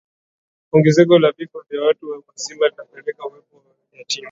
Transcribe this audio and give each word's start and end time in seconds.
ongezeko 0.71 1.19
la 1.19 1.31
vifo 1.31 1.61
vya 1.69 1.81
watu 1.81 2.09
wazima 2.27 2.67
linapelekea 2.69 3.25
uwepo 3.25 3.55
wa 3.57 3.63
yatima 3.97 4.19